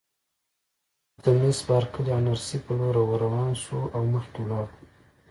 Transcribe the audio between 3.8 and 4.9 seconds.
او مخکې ولاړو.